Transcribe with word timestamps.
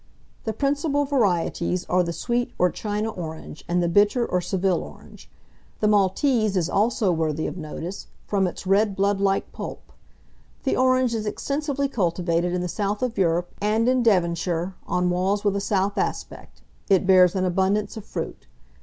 The 0.45 0.53
principal 0.53 1.05
varieties 1.05 1.85
are 1.85 2.01
the 2.01 2.11
sweet, 2.11 2.53
or 2.57 2.71
China 2.71 3.09
orange, 3.09 3.63
and 3.67 3.83
the 3.83 3.87
bitter, 3.87 4.25
or 4.25 4.41
Seville 4.41 4.81
orange; 4.81 5.29
the 5.79 5.87
Maltese 5.87 6.57
is 6.57 6.67
also 6.71 7.11
worthy 7.11 7.45
of 7.45 7.55
notice, 7.55 8.07
from 8.25 8.47
its 8.47 8.65
red 8.65 8.95
blood 8.95 9.21
like 9.21 9.51
pulp. 9.51 9.91
The 10.63 10.75
orange 10.75 11.13
is 11.13 11.27
extensively 11.27 11.87
cultivated 11.87 12.51
in 12.51 12.61
the 12.61 12.67
south 12.67 13.03
of 13.03 13.15
Europe, 13.19 13.51
and 13.61 13.87
in 13.87 14.01
Devonshire, 14.01 14.73
on 14.87 15.11
walls 15.11 15.43
with 15.43 15.55
a 15.55 15.61
south 15.61 15.99
aspect, 15.99 16.63
it 16.89 17.05
bears 17.05 17.35
an 17.35 17.45
abundance 17.45 17.95
of 17.95 18.03
fruit. 18.03 18.47